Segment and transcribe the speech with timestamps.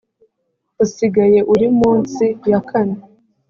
[0.83, 2.97] usigaye uri munsi ya kane